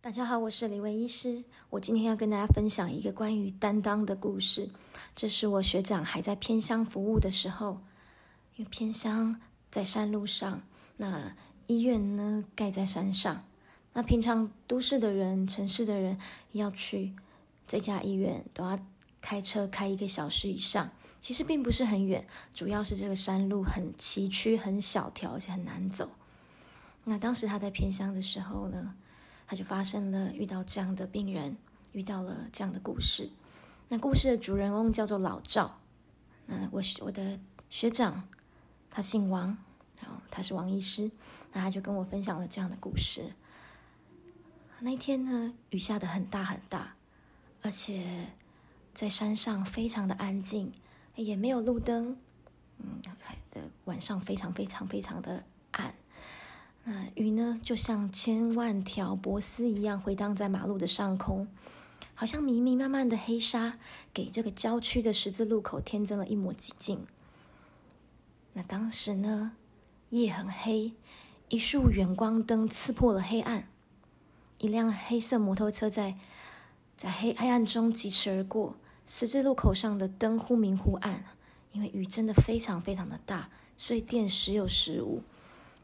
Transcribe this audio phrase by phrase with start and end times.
[0.00, 1.44] 大家好，我是李维医师。
[1.70, 4.70] 我今天要跟大家分享一个关于担当的故事。
[5.16, 7.80] 这是我学长还在偏乡服务的时候，
[8.54, 9.40] 因为偏乡
[9.72, 10.62] 在山路上，
[10.98, 11.34] 那
[11.66, 13.44] 医院呢盖在山上。
[13.92, 16.16] 那平常都市的人、城市的人
[16.52, 17.12] 要去
[17.66, 18.78] 这家医院，都要
[19.20, 20.92] 开车开一个小时以上。
[21.20, 22.24] 其实并不是很远，
[22.54, 26.08] 主要是这个山路很崎岖、很小条，而且很难走。
[27.02, 28.94] 那当时他在偏乡的时候呢？
[29.48, 31.56] 他就发生了遇到这样的病人，
[31.92, 33.30] 遇到了这样的故事。
[33.88, 35.80] 那故事的主人公叫做老赵。
[36.44, 37.40] 那我我的
[37.70, 38.28] 学长，
[38.90, 39.56] 他姓王，
[40.02, 41.10] 然后他是王医师。
[41.50, 43.32] 那他就跟我分享了这样的故事。
[44.80, 46.94] 那一天呢，雨下的很大很大，
[47.62, 48.26] 而且
[48.92, 50.74] 在山上非常的安静，
[51.16, 52.18] 也没有路灯。
[52.76, 53.00] 嗯，
[53.50, 55.94] 的晚上非常非常非常的暗。
[56.90, 61.46] 那雨呢，就像千万条波丝一样回荡在马路的上空，
[62.14, 63.78] 好像迷迷漫漫的黑纱，
[64.14, 67.06] 给这个郊区的十字路口添增了一抹寂静。
[68.54, 69.52] 那当时呢，
[70.08, 70.94] 夜很黑，
[71.50, 73.68] 一束远光灯刺破了黑暗，
[74.56, 76.16] 一辆黑色摩托车在
[76.96, 78.76] 在黑黑暗中疾驰而过，
[79.06, 81.22] 十字路口上的灯忽明忽暗，
[81.72, 85.22] 因为雨真的非常非常的大，所以电时有时无。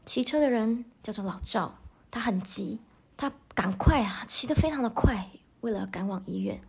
[0.05, 1.79] 骑车的人叫做老赵，
[2.11, 2.79] 他很急，
[3.17, 6.61] 他赶快啊，骑得非常的快，为了赶往医院。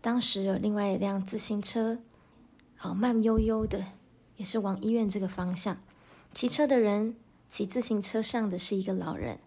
[0.00, 1.98] 当时有另外一辆自行车，
[2.74, 3.84] 好慢悠悠的，
[4.36, 5.78] 也是往医院这个方向。
[6.32, 7.14] 骑车的人，
[7.48, 9.38] 骑自行车上的是一个老人，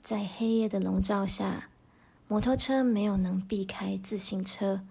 [0.00, 1.68] 在黑夜的笼罩下，
[2.26, 4.82] 摩托车没有能避开自行车，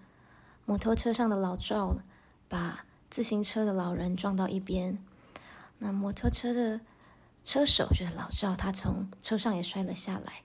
[0.64, 1.96] 摩托车上的老赵
[2.48, 4.98] 把自行车的老人撞到一边，
[5.78, 6.80] 那摩托车的。
[7.44, 10.42] 车手就是老赵，他从车上也摔了下来，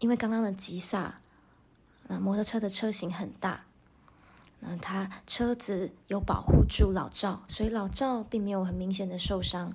[0.00, 1.20] 因为刚刚的急刹，
[2.08, 3.64] 那摩托车的车型很大，
[4.60, 9.72] 那他车子有保护住老赵，所以老赵并没有很明显的受伤。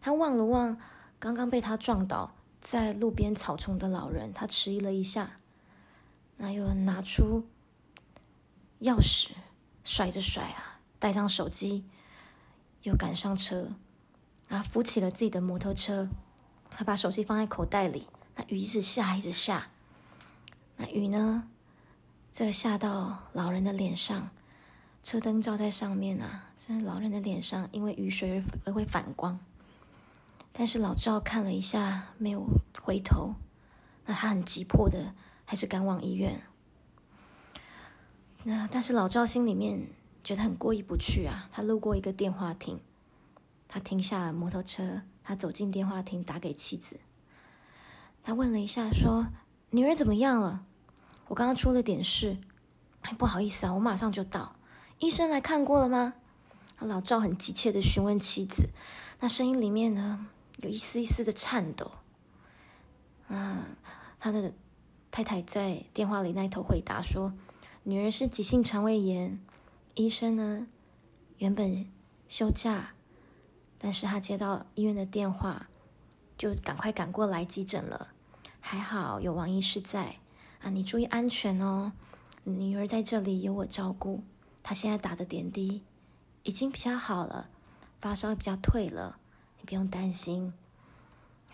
[0.00, 0.78] 他望了望
[1.18, 5.38] 刚刚被他撞倒在路边草丛的老人，他迟疑了一下，
[6.36, 7.46] 那又拿出
[8.80, 9.30] 钥匙，
[9.84, 11.84] 甩着甩啊，带上手机，
[12.82, 13.70] 又赶上车。
[14.52, 16.10] 啊扶起了自己的摩托车，
[16.70, 18.06] 他把手机放在口袋里。
[18.36, 19.68] 那雨一直下，一直下。
[20.76, 21.48] 那雨呢？
[22.30, 24.28] 这个下到老人的脸上，
[25.02, 29.40] 车灯照在上面啊，在老人的脸上，因为雨水而会反光。
[30.52, 32.46] 但是老赵看了一下，没有
[32.82, 33.34] 回头。
[34.04, 35.14] 那他很急迫的，
[35.46, 36.42] 还是赶往医院。
[38.44, 39.86] 那但是老赵心里面
[40.22, 41.48] 觉得很过意不去啊。
[41.50, 42.78] 他路过一个电话亭。
[43.74, 47.00] 他停下了摩托车，他走进电话亭，打给妻子。
[48.22, 49.28] 他问了一下，说
[49.72, 50.66] ：“女儿怎么样了？
[51.28, 52.36] 我刚刚出了点事，
[53.00, 54.56] 哎，不好意思啊，我马上就到。
[54.98, 56.12] 医生来看过了吗？”
[56.80, 58.68] 老赵很急切的询问妻子，
[59.20, 60.26] 那声音里面呢，
[60.58, 61.92] 有一丝一丝的颤抖。
[63.28, 63.68] 啊，
[64.20, 64.52] 他的
[65.10, 67.32] 太太在电话里那头回答说
[67.84, 69.40] ：“女儿是急性肠胃炎，
[69.94, 70.66] 医生呢，
[71.38, 71.90] 原本
[72.28, 72.92] 休假。”
[73.82, 75.68] 但是他接到医院的电话，
[76.38, 78.08] 就赶快赶过来急诊了。
[78.60, 80.18] 还好有王医师在
[80.62, 81.92] 啊，你注意安全哦。
[82.44, 84.22] 女儿在这里有我照顾，
[84.62, 85.82] 她现在打着点滴，
[86.44, 87.50] 已经比较好了，
[88.00, 89.18] 发烧比较退了，
[89.58, 90.54] 你不用担心。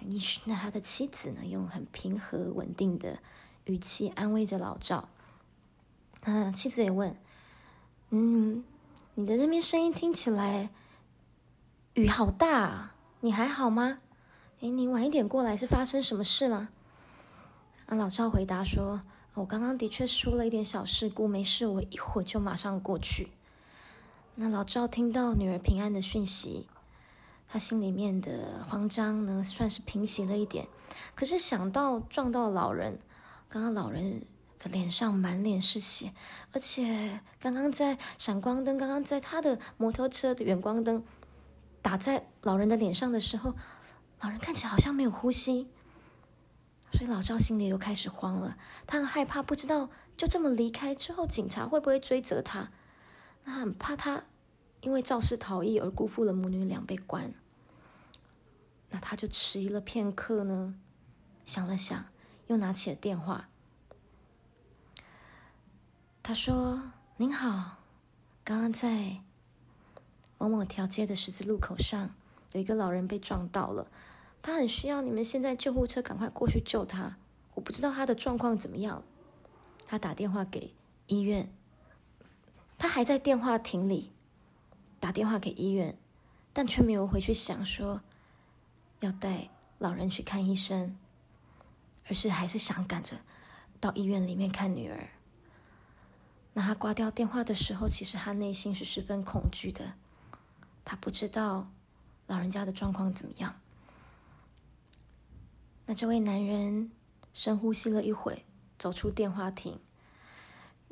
[0.00, 3.18] 医师那他的妻子呢，用很平和稳定的
[3.64, 5.08] 语气安慰着老赵。
[6.20, 7.16] 嗯，妻子也问
[8.10, 8.62] ：“嗯，
[9.14, 10.68] 你的这边声音听起来……”
[11.98, 13.98] 雨好大，你还好吗？
[14.60, 16.68] 哎，你晚一点过来是发生什么事吗？
[17.86, 19.02] 啊，老赵回答说
[19.34, 23.32] ：“我刚刚的确出了一点小事故，没事，我一会儿就马上过去。”
[24.36, 26.68] 那老赵听到女儿平安的讯息，
[27.48, 30.68] 他心里面的慌张呢，算是平息了一点。
[31.16, 33.00] 可是想到撞到老人，
[33.48, 34.22] 刚刚老人
[34.60, 36.12] 的脸上满脸是血，
[36.52, 41.02] 而且刚刚在闪光灯，刚刚在他的摩托车的远光灯。
[41.88, 43.54] 打在老人的脸上的时候，
[44.20, 45.70] 老人看起来好像没有呼吸，
[46.92, 48.58] 所以老赵心里又开始慌了。
[48.86, 52.70] 他很害怕，不知道就这么离开之后，警察会不会追责他？
[53.44, 54.24] 那很怕他
[54.82, 57.32] 因为肇事逃逸而辜负了母女俩被关。
[58.90, 60.74] 那他就迟疑了片刻呢，
[61.46, 62.04] 想了想，
[62.48, 63.48] 又拿起了电话。
[66.22, 67.78] 他说：“您好，
[68.44, 69.22] 刚刚在。”
[70.38, 72.14] 某某条街的十字路口上，
[72.52, 73.90] 有一个老人被撞到了，
[74.40, 77.18] 他很需要你们现在救护车赶快过去救他。
[77.54, 79.02] 我不知道他的状况怎么样。
[79.84, 80.74] 他打电话给
[81.06, 81.50] 医院，
[82.76, 84.12] 他还在电话亭里
[85.00, 85.98] 打电话给医院，
[86.52, 88.02] 但却没有回去想说
[89.00, 89.48] 要带
[89.78, 90.96] 老人去看医生，
[92.06, 93.16] 而是还是想赶着
[93.80, 95.08] 到医院里面看女儿。
[96.52, 99.94] 那他挂掉电话的时候，其实他内心是十分恐惧的，
[100.88, 101.70] 他不知道
[102.28, 103.60] 老人家的状况怎么样。
[105.84, 106.90] 那这位男人
[107.34, 108.46] 深呼吸了一会，
[108.78, 109.78] 走出电话亭，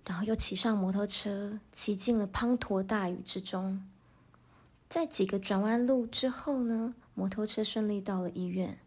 [0.05, 3.89] 然后又骑上摩托车，骑进了滂沱大雨之中。
[4.87, 8.79] 在几个转弯路之后呢，摩托车顺利到了医院。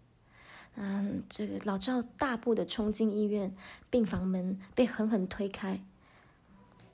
[0.75, 3.55] 嗯，这个老赵大步的冲进医院，
[3.89, 5.83] 病房门被狠狠推开。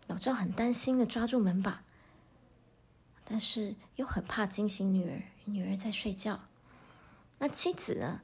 [0.08, 1.84] 老赵很担心的抓住门把，
[3.26, 6.42] 但是又很怕惊醒女儿，女儿在睡觉。
[7.40, 8.22] 那妻子呢？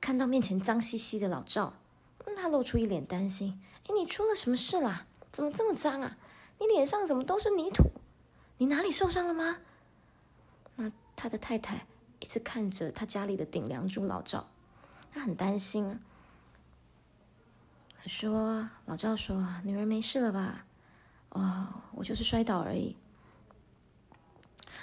[0.00, 1.74] 看到面前脏兮兮的老赵，
[2.36, 5.06] 他露出一脸担心：“哎，你出了什么事啦？
[5.32, 6.16] 怎么这么脏啊？
[6.58, 7.90] 你脸上怎么都是泥土？
[8.58, 9.58] 你哪里受伤了吗？”
[10.76, 11.86] 那他的太太
[12.20, 14.48] 一直看着他家里的顶梁柱老赵，
[15.10, 16.00] 他很担心啊。
[18.06, 20.66] 说：“老赵说，女儿没事了吧？
[21.30, 22.96] 哦，我就是摔倒而已。”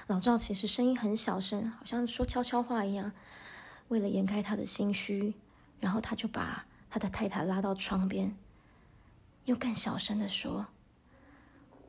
[0.07, 3.13] 老赵其实声音很小声，好像说悄悄话一样。
[3.87, 5.33] 为了掩盖他的心虚，
[5.79, 8.35] 然后他就把他的太太拉到窗边，
[9.45, 10.67] 又更小声的说：“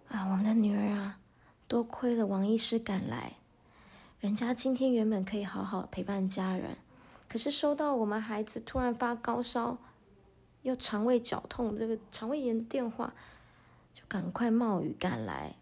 [0.09, 1.19] 啊，我们的女儿啊，
[1.67, 3.35] 多亏了王医师赶来，
[4.21, 6.77] 人家今天原本可以好好陪伴家人，
[7.29, 9.79] 可是收到我们孩子突然发高烧，
[10.63, 13.13] 又肠胃绞痛，这个肠胃炎的电话，
[13.93, 15.57] 就赶快冒雨赶来。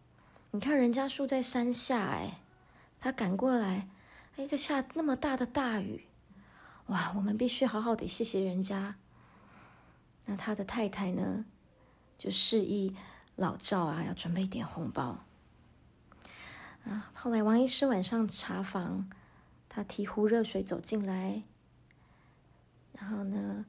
[0.54, 2.42] 你看人家住在山下，哎，
[3.00, 3.88] 他赶过来，
[4.36, 6.04] 哎，在下那么大的大雨。”
[6.86, 8.96] 哇，我们必须好好的谢谢人家。
[10.26, 11.46] 那他的太太呢，
[12.18, 12.94] 就示意
[13.34, 15.24] 老赵啊，要准备点红包。
[16.84, 19.08] 啊，后来王医师晚上查房，
[19.70, 21.44] 他提壶热水走进来，
[22.92, 23.64] 然后呢，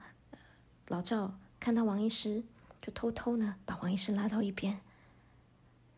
[0.89, 2.43] 老赵看到王医师，
[2.81, 4.81] 就偷偷呢把王医师拉到一边，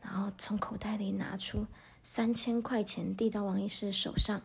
[0.06, 1.66] 然后从口袋里拿出
[2.02, 4.42] 三千块钱递到王医师手上。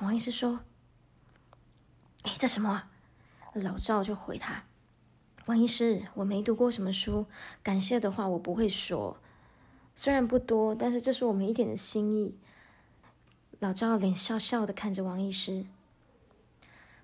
[0.00, 0.60] 王医师说。
[2.22, 2.88] 哎，这什么？
[3.54, 4.64] 老赵就回他
[5.46, 7.26] ：“王医师，我没读过什么书，
[7.62, 9.16] 感谢的话我不会说。
[9.94, 12.36] 虽然不多，但是这是我们一点的心意。”
[13.60, 15.66] 老赵脸笑笑的看着王医师。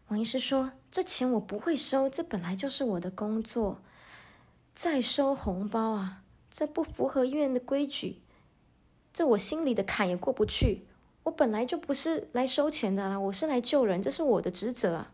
[0.08, 3.80] 王医师说：“这钱我不会收，这本来就是我的工作。
[4.72, 8.20] 再收红包啊，这不符合医院的规矩，
[9.12, 10.86] 这我心里的坎也过不去。”
[11.24, 15.12] 我本来就不是来收钱的啦，我是来救人，这是我的职责啊。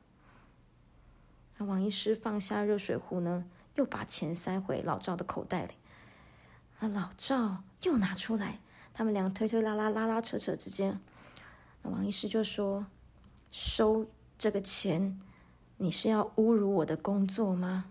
[1.58, 3.44] 那王医师放下热水壶呢，
[3.74, 5.74] 又把钱塞回老赵的口袋里。
[6.80, 8.60] 那老赵又拿出来，
[8.94, 10.98] 他们俩推推拉拉、拉拉扯扯之间，
[11.82, 12.86] 那王医师就说
[13.52, 14.06] ：“收
[14.38, 15.20] 这个钱，
[15.76, 17.90] 你是要侮辱我的工作吗？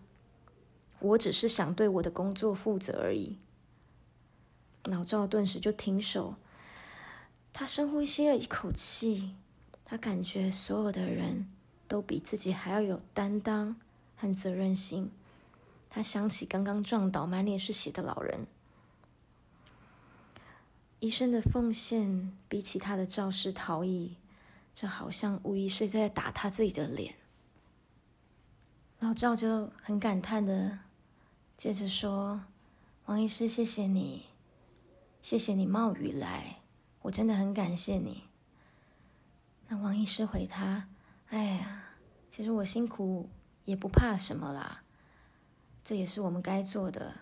[0.99, 3.38] 我只是想对我的工作负责而已。”
[4.85, 6.35] 老赵顿时就停手。
[7.51, 9.35] 他深呼吸了一口气，
[9.83, 11.49] 他感觉所有的人
[11.88, 13.75] 都比自己还要有担当
[14.15, 15.11] 和责任心。
[15.89, 18.45] 他想起刚刚撞倒、满脸是血的老人，
[20.99, 24.18] 医生的奉献比起他的肇事逃逸，
[24.75, 27.16] 这好像无疑是在打他自己的脸。
[28.99, 30.80] 老赵就很感叹的
[31.57, 32.44] 接着说
[33.07, 34.28] ：“王医师，谢谢你，
[35.23, 36.59] 谢谢你冒雨来。”
[37.02, 38.26] 我真的很感谢你。
[39.68, 40.87] 那王医师回他
[41.30, 41.95] ：“哎呀，
[42.30, 43.28] 其实我辛苦
[43.66, 44.83] 也不怕什么啦，
[45.83, 47.21] 这也是我们该做的。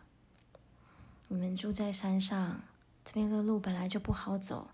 [1.29, 2.61] 你们住在山上，
[3.05, 4.69] 这边的路本来就不好走，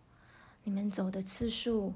[0.64, 1.94] 你们走的次数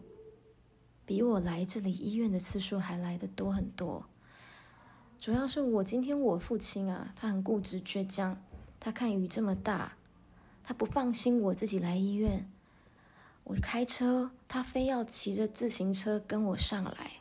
[1.04, 4.08] 比我来这里医院的次数还来的多很多。
[5.20, 8.38] 主要是我今天我父亲啊，他很固执倔强，
[8.80, 9.94] 他看雨这么大，
[10.64, 12.50] 他不放心我自己来医院。”
[13.46, 17.12] 我开车，他非要骑着自行车跟我上来。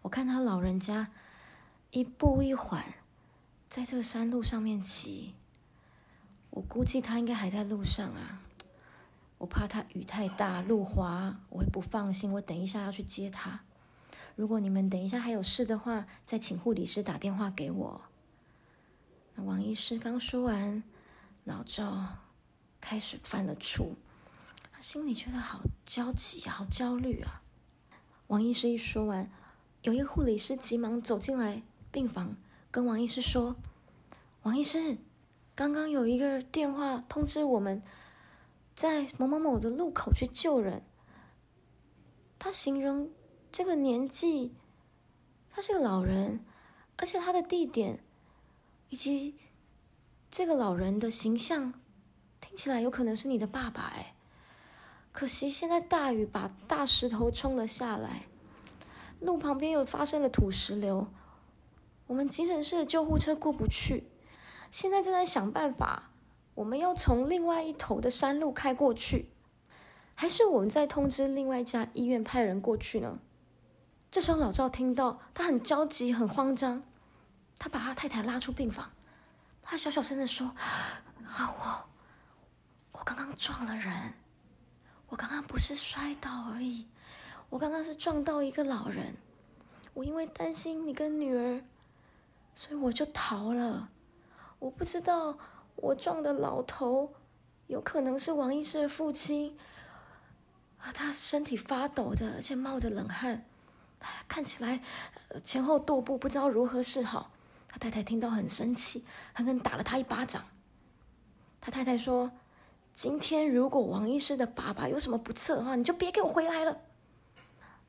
[0.00, 1.08] 我看他老人家
[1.90, 2.94] 一步一缓，
[3.68, 5.34] 在这个山路上面骑。
[6.50, 8.40] 我估计他应该还在路上啊。
[9.36, 12.32] 我怕他雨太大，路滑，我会不放心。
[12.32, 13.60] 我等一下要去接他。
[14.38, 18.02] 如果你们等一下还有事的话，再请护理师打电话给我。
[19.34, 20.80] 那王医师刚说完，
[21.42, 22.06] 老赵
[22.80, 23.96] 开始犯了怵。
[24.70, 27.42] 他心里觉得好焦急啊，好焦虑啊！
[28.28, 29.28] 王医师一说完，
[29.82, 32.36] 有一个护理师急忙走进来病房，
[32.70, 33.56] 跟王医师说
[34.42, 34.98] ：“王医师，
[35.56, 37.82] 刚刚有一个电话通知我们，
[38.76, 40.84] 在某某某的路口去救人。
[42.38, 43.10] 他形容
[43.50, 44.54] 这个年纪，
[45.50, 46.44] 他是个老人，
[46.96, 48.00] 而且他的地点
[48.88, 49.34] 以及
[50.30, 51.72] 这个老人的形象，
[52.40, 53.92] 听起来有可能是你的爸爸。
[53.96, 54.14] 哎，
[55.12, 58.22] 可惜现在大雨把大石头冲了下来。”
[59.20, 61.08] 路旁边又发生了土石流，
[62.06, 64.04] 我们急诊室的救护车过不去，
[64.70, 66.12] 现在正在想办法，
[66.54, 69.30] 我们要从另外一头的山路开过去，
[70.14, 73.18] 还是我们再通知另外一家医院派人过去呢？
[74.10, 76.82] 这时候老赵听到，他很着急，很慌张，
[77.58, 78.90] 他把他太太拉出病房，
[79.62, 80.54] 他小小声的说
[81.26, 84.14] ：“啊，我，我刚刚撞了人，
[85.08, 86.86] 我刚刚不是摔倒而已。”
[87.50, 89.16] 我刚刚是撞到一个老人，
[89.94, 91.64] 我因为担心你跟女儿，
[92.52, 93.88] 所以我就逃了。
[94.58, 95.38] 我不知道
[95.76, 97.14] 我撞的老头
[97.68, 99.58] 有可能是王医师的父亲，
[100.76, 103.46] 啊，他身体发抖着，而且冒着冷汗，
[104.26, 104.80] 看起来
[105.44, 107.30] 前后踱步，不知道如何是好。
[107.68, 110.42] 他太太听到很生气，狠狠打了他一巴掌。
[111.60, 112.30] 他太太说
[112.94, 116.78] ：“今天如果王医师的爸爸有什么不测的话，你就别给我回来了。”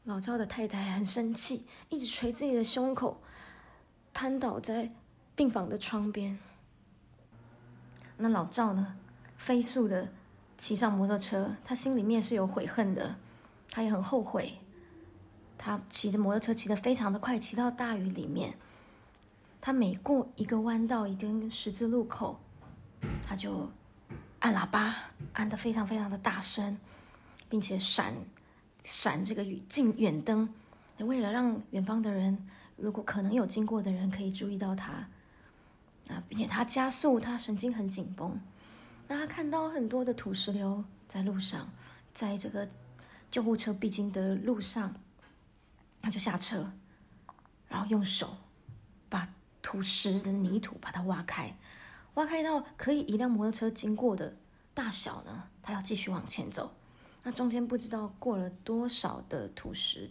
[0.04, 3.22] 老赵的太太很生气，一直捶自己的胸口，
[4.14, 4.92] 瘫倒在
[5.36, 6.38] 病房的窗边。
[8.18, 8.98] 那老赵呢，
[9.38, 10.10] 飞速的
[10.58, 13.16] 骑上摩托车，他心里面是有悔恨的，
[13.70, 14.60] 他也很后悔。
[15.60, 18.56] 他骑着摩托车骑得非常的快，骑到大雨里面。
[19.62, 22.40] 他每过一个弯道、一根十字路口，
[23.22, 23.70] 他就
[24.40, 24.96] 按喇叭，
[25.34, 26.76] 按得非常非常的大声，
[27.48, 28.16] 并且闪。
[28.86, 30.50] 闪这个近远灯，
[31.00, 32.48] 为了让远方的人，
[32.78, 34.94] 如果可能有经过的人可以注意到他，
[36.08, 38.40] 啊，并且他加速，他神经很紧绷，
[39.10, 41.70] 那他看到很多的土石流在路上，
[42.14, 42.68] 在这个
[43.30, 44.96] 救护车必经的路上，
[46.02, 46.72] 他就下车，
[47.68, 48.38] 然后用手
[49.10, 49.28] 把
[49.62, 51.58] 土石的泥土把它挖开，
[52.14, 54.36] 挖开到可以一辆摩托车经过的
[54.74, 56.74] 大小呢，他要继续往前走。
[57.24, 60.10] 那中间不知道过了多少的土石，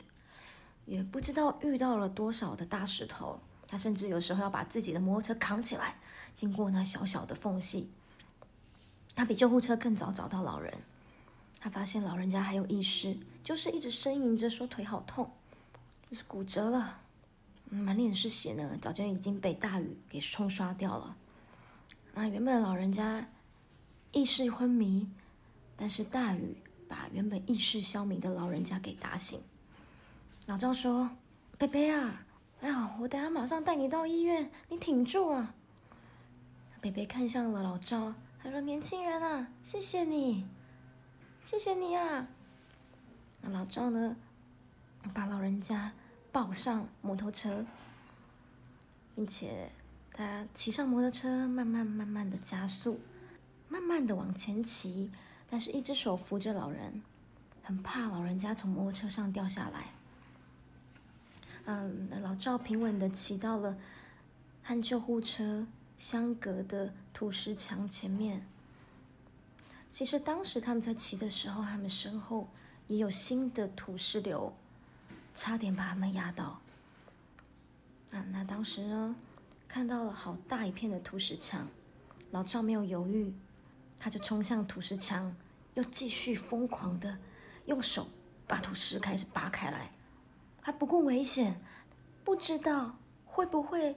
[0.85, 3.41] 也不知道遇到了多少的大石头。
[3.67, 5.99] 他甚至有时候要把自己的摩托车扛起来，
[6.35, 7.91] 经过那小小的缝隙。
[9.15, 10.73] 他比救护车更早找到老人。
[11.61, 15.33] 他发现老人家还有意识，就是一直呻吟着说腿好痛，
[16.11, 17.01] 就是骨折了，
[17.69, 21.17] 满脸是血呢，早就已经被大雨给冲刷掉了。
[22.15, 23.29] 啊，原本老人家
[24.13, 25.09] 意识昏迷，
[25.77, 26.57] 但是大雨。
[26.89, 29.39] 把原本意识消弭的老人家给打醒。
[30.47, 31.11] 老赵说
[31.59, 32.25] ：“贝贝啊，
[32.63, 35.55] 哎呀，我等下马上带你到医院，你挺住啊。”
[36.81, 40.47] 贝贝看向了老赵，他说：“年轻人啊，谢谢你，
[41.45, 42.27] 谢谢你啊。”
[43.43, 44.17] 那老赵呢，
[45.09, 45.93] 把老人家
[46.31, 47.65] 抱上摩托车，
[49.15, 49.71] 并且
[50.13, 53.01] 他骑上摩托车，慢慢慢慢的加速，
[53.69, 55.11] 慢慢的往前骑。
[55.51, 57.03] 但是，一只手扶着老人，
[57.63, 59.93] 很怕老人家从摩托车上掉下来。
[61.65, 63.77] 嗯，老赵平稳的骑到了
[64.63, 68.47] 和救护车相隔的土石墙前面。
[69.91, 72.49] 其实当时他们在骑的时候，他们身后
[72.87, 74.55] 也有新的土石流，
[75.39, 76.61] 差点把他们压倒。
[78.11, 79.15] 啊，那当时呢，
[79.69, 81.69] 看到了好大一片的土石墙，
[82.33, 83.33] 老赵没有犹豫。
[84.01, 85.33] 他就冲向土石墙，
[85.75, 87.19] 又继续疯狂的
[87.67, 88.09] 用手
[88.49, 89.93] 把土石开始扒开来。
[90.61, 91.61] 他不顾危险，
[92.25, 93.97] 不知道会不会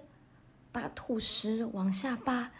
[0.72, 2.52] 把土石往下扒，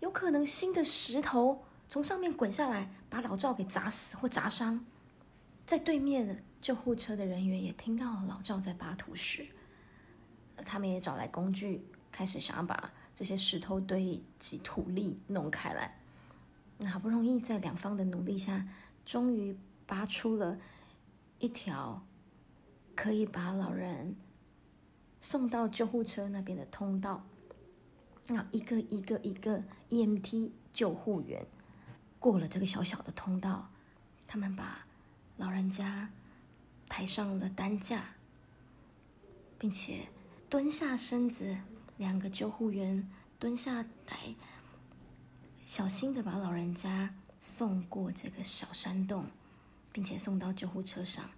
[0.00, 4.84] 有可能新的石头从上面滚下来，把老赵给砸死或砸伤。
[5.66, 9.44] 在对面救护车的人员也听到老赵在扒土石，
[10.64, 15.98] 他们也找来工具，开始想要把这些石头堆积土粒弄开来。
[16.78, 18.68] 那好不容易在两方的努力下，
[19.04, 20.56] 终于拔出了
[21.40, 22.06] 一条
[22.94, 24.14] 可以把老人
[25.20, 27.26] 送到救护车那边的通道。
[28.28, 31.44] 那一个一个一个 EMT 救护员
[32.20, 33.68] 过了这个小小的通道，
[34.28, 34.85] 他们把
[35.36, 36.10] 老人家
[36.88, 38.14] 抬上了担架，
[39.58, 40.08] 并且
[40.48, 41.58] 蹲下身子，
[41.98, 44.34] 两个救护员蹲下来。
[45.64, 49.26] 小心的把老人家送过这个小山洞，
[49.92, 51.28] 并且送到救护车上。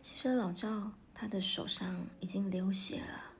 [0.00, 3.34] 其实老赵他的手上已经流血了，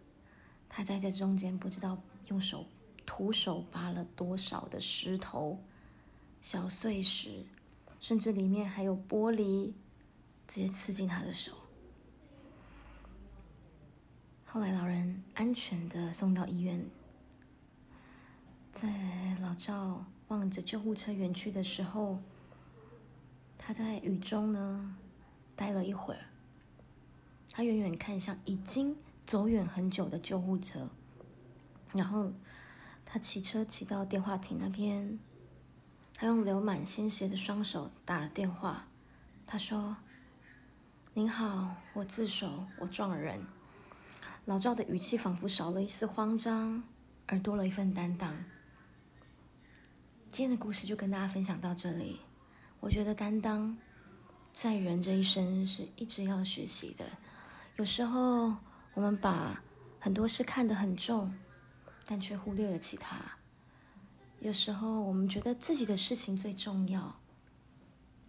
[0.68, 2.66] 他在这中间不知道用手
[3.04, 5.58] 徒手扒了多少的石头、
[6.40, 7.44] 小碎石，
[8.02, 9.72] 甚至里面还有玻璃，
[10.48, 11.52] 直接刺进他的手。
[14.44, 16.84] 后来老人安全的送到医院，
[18.72, 22.18] 在老赵望着救护车远去的时候，
[23.56, 24.98] 他在雨中呢
[25.54, 26.20] 待了一会儿。
[27.52, 30.88] 他远远看向已经走远很久的救护车，
[31.92, 32.32] 然后
[33.04, 35.20] 他骑车骑到电话亭那边，
[36.22, 38.86] 他用流满鲜血的双手打了电话。
[39.44, 39.96] 他说
[41.14, 43.44] ：“您好，我自首，我撞了人。”
[44.46, 46.84] 老赵的语气仿佛少了一丝慌张，
[47.26, 48.32] 而多了一份担当。
[50.30, 52.20] 今天的故事就跟大家分享到这里。
[52.78, 53.76] 我觉得担当
[54.54, 57.04] 在人这一生是一直要学习的。
[57.74, 58.54] 有时候
[58.94, 59.60] 我们把
[59.98, 61.34] 很多事看得很重，
[62.06, 63.16] 但却忽略了其他。
[64.42, 67.14] 有时候我们觉得自己的事情最重要，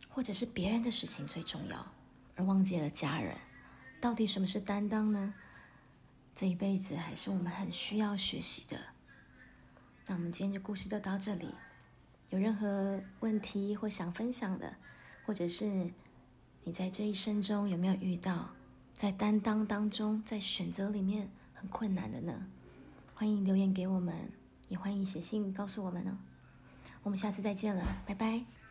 [0.07, 1.87] 或者是别人的事情最重要，
[2.35, 3.35] 而忘记了家人。
[3.99, 5.33] 到底什么是担当呢？
[6.35, 8.77] 这一辈子还是我们很需要学习的。
[10.05, 11.49] 那我们今天的故事就到这里。
[12.29, 14.75] 有任何问题或想分享的，
[15.25, 15.91] 或者是
[16.63, 18.51] 你在这一生中有没有遇到
[18.93, 22.45] 在担当当中，在选择里面很困难的呢？
[23.15, 24.31] 欢迎留言给我们，
[24.73, 26.17] 也欢迎写信告诉我们呢。
[27.03, 28.62] 我们下次再见了，拜拜。